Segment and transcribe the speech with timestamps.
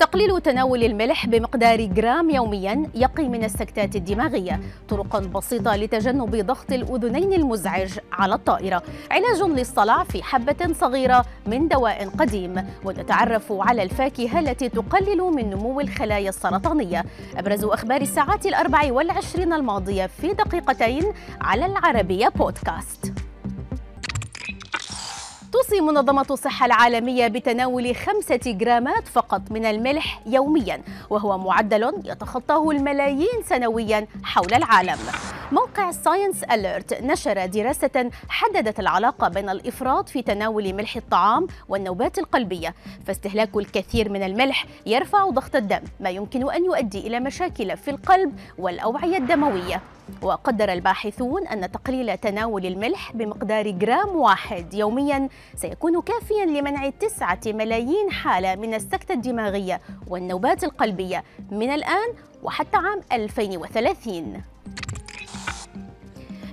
[0.00, 7.32] تقليل تناول الملح بمقدار جرام يوميا يقي من السكتات الدماغية طرق بسيطة لتجنب ضغط الأذنين
[7.32, 8.82] المزعج على الطائرة.
[9.10, 12.66] علاج للصلع في حبة صغيرة من دواء قديم.
[12.84, 17.04] ونتعرف على الفاكهة التي تقلل من نمو الخلايا السرطانية.
[17.36, 23.09] أبرز أخبار الساعات الأربع والعشرين الماضية في دقيقتين على العربية بودكاست.
[25.70, 33.42] توصي منظمة الصحة العالمية بتناول خمسة جرامات فقط من الملح يوميا وهو معدل يتخطاه الملايين
[33.48, 34.98] سنويا حول العالم.
[35.52, 42.74] موقع ساينس أليرت نشر دراسة حددت العلاقة بين الإفراط في تناول ملح الطعام والنوبات القلبية.
[43.06, 48.38] فاستهلاك الكثير من الملح يرفع ضغط الدم ما يمكن أن يؤدي إلى مشاكل في القلب
[48.58, 49.82] والأوعية الدموية.
[50.22, 58.10] وقدر الباحثون أن تقليل تناول الملح بمقدار جرام واحد يوميا سيكون كافيا لمنع تسعة ملايين
[58.10, 62.08] حالة من السكتة الدماغية والنوبات القلبية من الآن
[62.42, 64.42] وحتى عام 2030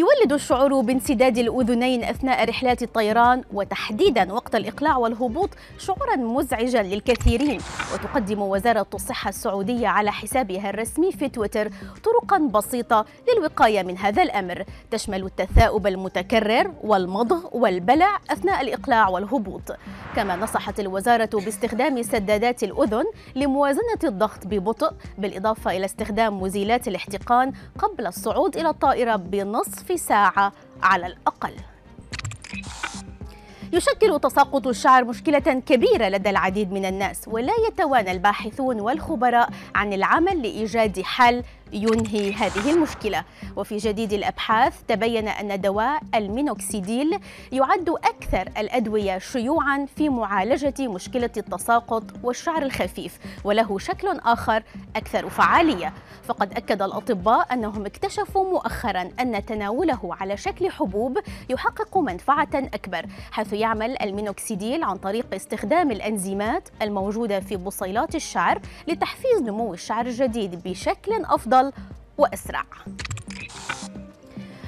[0.00, 7.60] يولد الشعور بانسداد الأذنين أثناء رحلات الطيران وتحديدا وقت الإقلاع والهبوط شعورا مزعجا للكثيرين.
[7.94, 11.70] وتقدم وزارة الصحة السعودية على حسابها الرسمي في تويتر
[12.04, 14.64] طرقا بسيطة للوقاية من هذا الأمر.
[14.90, 19.72] تشمل التثاؤب المتكرر والمضغ والبلع أثناء الإقلاع والهبوط.
[20.16, 23.04] كما نصحت الوزارة باستخدام سدادات الأذن
[23.36, 30.52] لموازنة الضغط ببطء بالإضافة إلى استخدام مزيلات الاحتقان قبل الصعود إلى الطائرة بنصف ساعة
[30.82, 31.52] على الأقل.
[33.72, 40.42] يشكل تساقط الشعر مشكلة كبيرة لدى العديد من الناس ولا يتوانى الباحثون والخبراء عن العمل
[40.42, 43.24] لإيجاد حل ينهي هذه المشكلة.
[43.56, 47.20] وفي جديد الأبحاث تبين أن دواء المينوكسيديل
[47.52, 54.62] يعد أكثر الأدوية شيوعا في معالجة مشكلة التساقط والشعر الخفيف وله شكل آخر
[54.96, 55.92] أكثر فعالية.
[56.24, 61.18] فقد أكد الأطباء أنهم اكتشفوا مؤخرا أن تناوله على شكل حبوب
[61.50, 69.42] يحقق منفعة أكبر حيث يعمل المينوكسيديل عن طريق استخدام الأنزيمات الموجودة في بصيلات الشعر لتحفيز
[69.42, 71.72] نمو الشعر الجديد بشكل أفضل
[72.18, 72.64] وأسرع.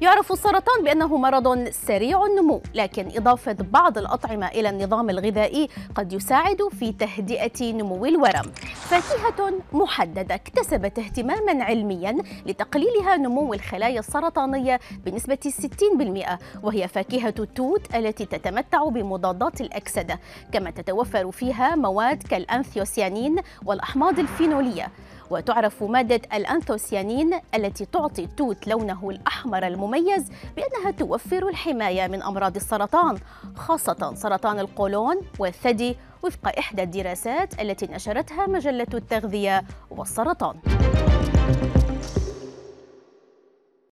[0.00, 6.58] يعرف السرطان بأنه مرض سريع النمو لكن إضافة بعض الأطعمة إلى النظام الغذائي قد يساعد
[6.78, 8.52] في تهدئة نمو الورم.
[8.88, 12.16] فاكهة محددة اكتسبت اهتماما علميا
[12.46, 20.18] لتقليلها نمو الخلايا السرطانية بنسبة 60% وهي فاكهة التوت التي تتمتع بمضادات الأكسدة
[20.52, 24.88] كما تتوفر فيها مواد كالأنثيوسيانين والأحماض الفينولية.
[25.30, 33.18] وتعرف مادة الأنثوسيانين التي تعطي التوت لونه الأحمر المميز بأنها توفر الحماية من أمراض السرطان
[33.56, 40.56] خاصة سرطان القولون والثدي وفق إحدى الدراسات التي نشرتها مجلة التغذية والسرطان.